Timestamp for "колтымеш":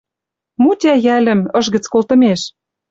1.93-2.41